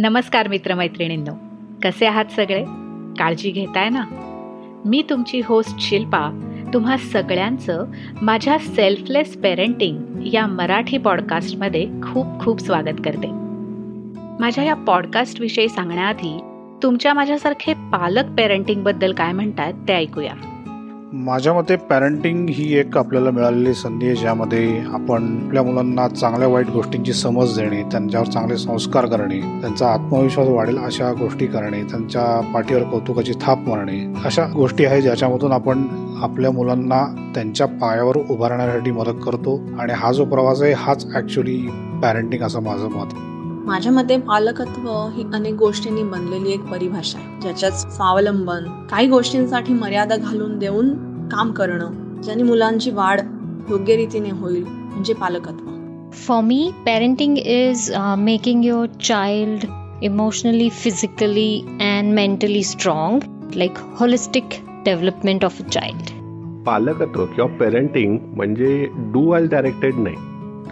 नमस्कार 0.00 0.48
मित्रमैत्रिणींनो. 0.48 1.32
कसे 1.84 2.06
आहात 2.06 2.24
सगळे? 2.24 2.64
काळजी 3.18 3.50
घेताय 3.50 3.88
ना? 3.88 4.04
मी 4.84 5.02
तुमची 5.10 5.40
होस्ट 5.44 5.78
शिल्पा. 5.78 6.40
तुम्हा 6.74 6.96
सगळ्यांचं 6.96 7.84
माझ्या 8.22 8.58
सेल्फलेस 8.58 9.36
पेरेंटिंग 9.36 10.26
या 10.26 10.46
मराठी 10.46 10.98
पॉडकास्टमध्ये 10.98 11.86
खूप 12.02 12.26
खूप 12.40 12.60
स्वागत 12.60 13.00
करते. 13.04 13.26
माझ्या 14.40 14.64
या 14.64 14.74
पॉडकास्टविषयी 14.74 15.68
सांगण्याआधी 15.68 16.40
तुमच्या 16.82 17.14
माझ्यासारखे 17.14 17.72
पालक 17.72 18.24
पेरेंटिंगबद्दल 18.36 19.12
काय 19.12 19.32
म्हणतात 19.32 19.72
ते 19.88 19.94
ऐकूया. 19.94 20.57
माझ्या 21.12 21.52
मते 21.52 21.76
पॅरेंटिंग 21.76 22.48
ही 22.48 22.78
एक 22.78 22.96
आपल्याला 22.96 23.30
मिळालेली 23.30 23.74
संधी 23.74 24.06
आहे 24.06 24.16
ज्यामध्ये 24.16 24.80
आपण 24.92 25.46
आपल्या 25.46 25.62
मुलांना 25.62 26.08
चांगल्या 26.08 26.48
वाईट 26.48 26.70
गोष्टींची 26.70 27.12
समज 27.12 27.58
देणे 27.58 27.82
त्यांच्यावर 27.82 28.26
चांगले 28.26 28.56
संस्कार 28.56 29.06
करणे 29.06 29.40
त्यांचा 29.60 29.88
आत्मविश्वास 29.88 30.48
वाढेल 30.48 30.78
अशा 30.78 31.12
गोष्टी 31.12 31.46
करणे 31.46 31.82
त्यांच्या 31.82 32.52
पाठीवर 32.54 32.82
कौतुकाची 32.82 33.32
थाप 33.40 33.68
मारणे 33.68 34.14
अशा 34.24 34.46
गोष्टी 34.46 34.84
आहेत 34.84 35.02
ज्याच्यामधून 35.02 35.52
आपण 35.52 35.86
आपल्या 36.22 36.50
मुलांना 36.50 37.32
त्यांच्या 37.34 37.66
पायावर 37.66 38.16
उभारण्यासाठी 38.16 38.90
मदत 38.90 39.24
करतो. 39.26 39.60
आणि 39.80 39.92
हा 39.96 40.12
जो 40.12 40.24
प्रवास 40.24 40.62
आहे 40.62 40.72
हाच 40.72 41.06
ॲक्च्युली 41.14 41.68
पॅरेंटिंग 42.02 42.42
असं 42.42 42.62
माझं 42.62 42.88
मत 42.88 43.06
आहे. 43.12 43.37
माझ्या 43.68 43.90
मते 43.92 44.16
पालकत्व 44.18 44.88
ही 45.14 45.24
अनेक 45.34 45.54
गोष्टींनी 45.54 46.02
बनलेली 46.02 46.52
एक 46.52 46.60
परिभाषा 46.60 47.18
आहे. 47.18 47.40
ज्याच्यात 47.40 47.72
स्वावलंबन 47.72 48.64
काही 48.90 49.06
गोष्टींसाठी 49.08 49.72
मर्यादा 49.72 50.16
घालून 50.16 50.58
देऊन 50.58 50.88
काम 51.28 51.50
करणं 51.52 52.20
ज्याने 52.22 52.42
मुलांची 52.42 52.90
वाढ 52.90 53.20
योग्य 53.70 53.96
रीतीने 53.96 54.30
होईल 54.30 54.62
म्हणजे 54.64 55.14
पालकत्व. 55.14 55.66
For 56.26 56.40
me 56.42 56.70
parenting 56.86 57.36
is 57.38 57.92
making 58.18 58.64
your 58.64 58.86
child 59.02 59.64
emotionally 60.02 60.68
physically 60.70 61.60
and 61.80 62.12
mentally 62.14 62.62
strong 62.62 63.20
like 63.54 63.78
holistic 64.00 64.44
development 64.84 65.44
of 65.44 65.60
a 65.60 65.68
child 65.68 66.10
पालकत्व 66.66 67.24
किंवा 67.26 67.56
पेरेंटिंग 67.56 68.18
म्हणजे 68.36 68.86
डू 69.12 69.32
वेल 69.32 69.48
डायरेक्टेड 69.48 69.94
नाही. 69.94 70.16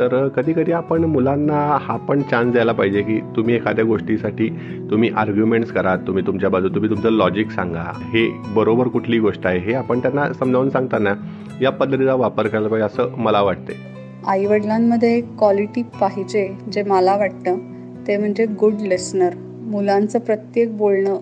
तर 0.00 0.28
कधी 0.28 0.52
कधी 0.52 0.72
आपण 0.72 1.04
मुलांना 1.04 1.78
हा 1.80 1.96
पण 1.96 2.22
चान्स 2.22 2.52
द्यायला 2.52 2.72
पाहिजे 2.72 3.02
की 3.02 3.18
तुम्ही 3.36 3.54
एखाद्या 3.54 3.84
गोष्टीसाठी 3.84 4.48
तुम्ही 4.90 5.10
आर्ग्युमेंट्स 5.16 5.72
करा 5.72 5.96
तुम्ही 5.96 6.26
तुमच्या 6.26 6.50
बाजू 6.50 6.68
तुम्ही 6.68 6.90
तुमचं 6.90 7.10
लॉजिक 7.10 7.50
सांगा. 7.50 7.92
हे 7.96 8.28
बरोबर 8.54 8.88
कुठली 8.88 9.18
गोष्ट 9.18 9.46
आहे 9.46 9.58
हे 9.58 9.74
आपण 9.74 9.98
त्यांना 9.98 10.32
समजावून 10.32 10.70
सांगताना 10.70 11.14
या 11.62 11.70
पद्धतीचा 11.70 12.14
वापर 12.14 12.46
करायला 12.46 12.68
पाहिजे 12.68 12.86
असं 12.86 13.16
मला 13.16 13.42
वाटते. 13.42 13.72
आईवडिलांमध्ये 14.26 14.48
वडिलांमध्ये 14.48 15.20
क्वालिटी 15.38 15.82
पाहिजे 16.00 16.56
जे 16.72 16.82
मला 16.82 17.16
वाटतं 17.16 17.58
ते 18.06 18.16
म्हणजे 18.16 18.46
गुड 18.46 18.74
लिसनर 18.80 19.34
मुलांचं 19.70 20.18
प्रत्येक 20.18 20.76
बोलणं 20.76 21.16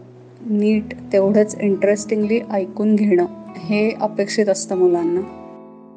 नीट 0.51 0.95
तेवढंच 1.13 1.57
इंटरेस्टिंगली 1.61 2.41
ऐकून 2.53 2.95
घेणं 2.95 3.25
हे 3.59 3.91
अपेक्षित 4.01 4.49
असतं 4.49 4.77
मुलांना. 4.77 5.21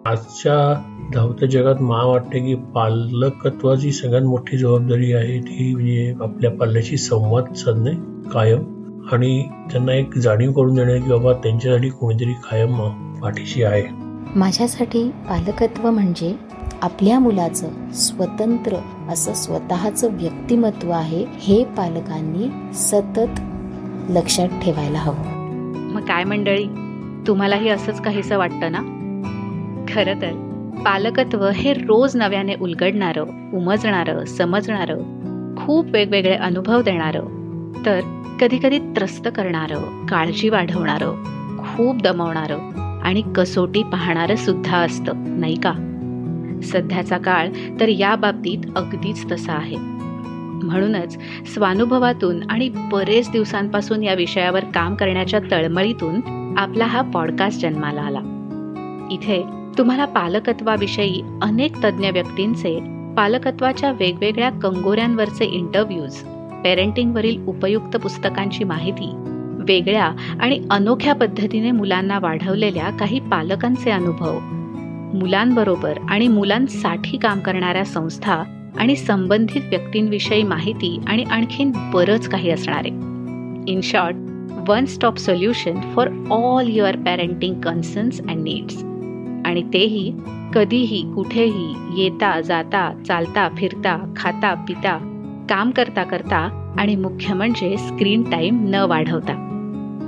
आजच्या 0.05 0.81
धावत्या 1.13 1.47
जगात 1.49 1.75
मला 1.81 2.03
वाटते 2.03 2.39
की 2.39 2.55
पालकत्वाची 2.55 3.91
सगळ्यात 3.91 4.21
मोठी 4.21 4.57
जबाबदारी 4.57 5.13
आहे 5.13 5.39
ती 5.39 5.73
म्हणजे 5.73 6.13
आपल्या 6.21 6.51
पाल्याशी 6.51 6.97
संवाद 6.97 7.53
साधणे 7.53 7.91
कायम. 8.29 8.77
आणि 9.11 9.43
त्यांना 9.71 9.93
एक 9.93 10.17
जाणीव 10.17 10.51
करून 10.51 10.75
देणे 10.75 10.99
की 10.99 11.09
बाबा 11.09 11.33
त्यांच्यासाठी 11.33 11.89
कोणीतरी 11.89 12.33
कायम 12.33 12.89
पाठीशी 13.21 13.63
आहे. 13.63 13.83
माझ्यासाठी 14.35 15.09
पालकत्व 15.09 15.91
म्हणजे 15.91 16.35
आपल्या 16.81 17.19
मुलाचं 17.19 17.67
स्वतंत्र 17.93 18.75
असं 19.09 19.33
स्वतःचं 19.33 20.09
व्यक्तिमत्व 20.11 20.91
आहे 20.91 21.25
हे 21.33 21.63
पालकांनी 21.63 22.73
सतत 22.73 23.39
लक्षात 24.09 24.47
ठेवायला 24.47 24.99
हवं. 24.99 25.73
मग 25.93 26.01
काय 26.01 26.23
मंडळी? 26.23 26.65
तुम्हालाही 27.27 27.69
असंच 27.69 28.01
काहीसं 28.01 28.37
वाटतं 28.37 28.71
ना? 28.71 28.96
खरं 29.89 30.21
तर 30.21 30.31
पालकत्व 30.85 31.47
हे 31.47 31.73
रोज 31.73 32.15
नव्याने 32.15 32.55
उलगडणारं 32.61 33.21
उमजणारं 33.53 34.25
समजणारं 34.25 34.97
खूप 35.57 35.85
वेगवेगळे 35.89 36.35
अनुभव 36.35 36.81
देणारं 36.81 37.21
तर 37.85 37.99
कधी 38.41 38.57
कधी 38.63 38.79
त्रस्त 38.79 39.27
करणारं 39.35 40.05
काळजी 40.05 40.49
वाढवणारं 40.49 41.23
खूप 41.59 42.01
दमवणारं 42.01 42.87
आणि 43.03 43.23
कसोटी 43.35 43.83
पाहणारं 43.83 44.35
सुद्धा 44.35 44.77
असतं 44.77 45.39
नाही 45.39 45.55
का? 45.55 45.73
सध्याचा 46.63 47.17
काळ 47.17 47.47
तर 47.79 47.87
या 47.87 48.15
बाबतीत 48.15 48.57
अगदीच 48.75 49.31
तसा 49.31 49.53
आहे. 49.53 49.75
म्हणूनच 50.63 51.17
स्वानुभवातून 51.53 52.39
आणि 52.49 52.69
बरेच 52.69 53.31
दिवसांपासून 53.31 54.03
या 54.03 54.13
विषयावर 54.13 54.63
काम 54.63 54.95
करण्याच्या 54.95 55.39
तळमळीतून 55.51 56.21
आपला 56.57 56.85
हा 56.85 57.01
पॉडकास्ट 57.01 57.61
जन्माला 57.61 58.01
आला. 58.01 58.19
इथे 59.11 59.43
तुम्हाला 59.77 60.05
पालकत्वाविषयी 60.05 61.21
अनेक 61.41 61.77
तज्ज्ञ 61.83 62.09
व्यक्तींचे 62.09 62.79
पालकत्वाच्या 63.17 63.91
वेगवेगळ्या 63.91 64.49
कंगोऱ्यांवरचे 64.49 65.45
इंटरव्ह्यूज 65.45 66.15
पेरेंटिंगवरील 66.63 67.45
उपयुक्त 67.45 67.97
पुस्तकांची 67.97 68.63
माहिती 68.63 69.11
वेगळ्या 69.59 70.11
आणि 70.39 70.63
अनोख्या 70.69 71.15
पद्धतीने 71.15 71.71
मुलांना 71.71 72.19
वाढवलेल्या 72.19 72.89
काही 72.89 73.19
पालकांचे 73.19 73.91
अनुभव. 73.91 74.39
मुलांबरोबर 75.17 75.97
आणि 76.09 76.27
मुलांसाठी 76.27 77.17
काम 77.17 77.39
करणाऱ्या 77.39 77.85
संस्था 77.85 78.43
आणि 78.77 78.95
संबंधित 78.95 79.61
व्यक्तींविषयी 79.69 80.43
माहिती 80.43 80.99
आणि 81.07 81.23
आणखीन 81.23 81.71
बरंच 81.93 82.27
काही 82.27 82.49
असणारे 82.49 82.89
in 83.71 83.79
short 83.83 84.15
one 84.69 84.85
stop 84.85 85.17
solution 85.17 85.79
for 85.95 86.09
all 86.31 86.67
your 86.67 86.95
parenting 86.95 87.61
concerns 87.61 88.21
and 88.21 88.41
needs 88.41 88.83
आणि 89.47 89.63
तेही 89.63 90.13
कधीही 90.55 91.13
कुठेही 91.15 91.73
येता 91.97 92.41
जाता 92.41 93.03
चालता 93.07 93.49
फिरता 93.57 94.13
खाता 94.15 94.53
पिता 94.53 95.13
काम 95.49 95.71
करता 95.71 96.03
करता 96.03 96.73
आणि 96.79 96.95
मुख्य 96.95 97.33
म्हणजे 97.33 97.77
स्क्रीन 97.77 98.23
टाईम 98.23 98.65
न 98.69 98.75
वाढवता. 98.75 99.43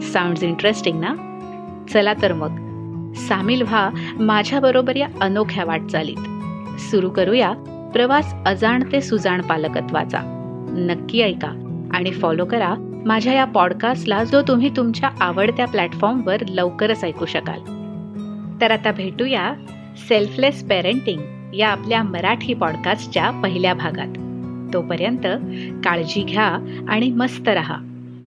साऊंड 0.01 0.43
इंटरेस्टिंग 0.43 0.99
ना? 0.99 1.13
चला 1.93 2.13
तर 2.21 2.33
मग. 2.33 2.69
सामील 3.13 3.61
व्हा 3.61 3.89
माझ्याबरोबर 4.19 4.95
या 4.95 5.07
अनोख्या 5.21 5.65
वाटचालीत. 5.65 6.17
सुरू 6.79 7.09
करूया 7.09 7.51
प्रवास 7.93 8.35
अजाण 8.45 8.83
ते 8.91 9.01
सुजाण 9.01 9.41
पालकत्वाचा. 9.41 10.19
नक्की 10.69 11.21
ऐका 11.21 11.81
आणि 11.91 12.11
फॉलो 12.11 12.45
करा 12.45 12.75
माझ्या 13.05 13.33
या 13.33 13.45
पॉडकास्टला 13.45 14.23
जो 14.23 14.41
तुम्ही 14.41 14.69
तुमच्या 14.69 15.09
आवडत्या 15.21 15.67
प्लॅटफॉर्मवर 15.67 16.37
लवकरच 16.49 17.03
ऐकू 17.03 17.25
शकाल. 17.25 17.78
तर 18.61 18.71
आता 18.71 18.91
भेटूया 18.91 19.53
सेल्फलेस 20.09 20.63
पेरेंटिंग 20.69 21.21
या 21.55 21.69
आपल्या 21.69 22.03
मराठी 22.03 22.53
पॉडकास्टच्या 22.53 23.29
पहिल्या 23.29 23.73
भागात. 23.73 24.07
तोपर्यंत 24.73 25.27
काळजी 25.85 26.23
घ्या 26.23 26.85
आणि 26.89 27.11
मस्त 27.11 27.49
रहा. 27.49 27.77